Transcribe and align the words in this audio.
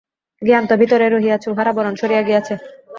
জ্ঞান 0.41 0.63
তো 0.69 0.73
ভিতরেই 0.81 1.11
রহিয়াছে, 1.11 1.47
উহার 1.49 1.67
আবরণ 1.71 1.93
সরিয়া 2.01 2.23
গিয়াছে। 2.27 2.53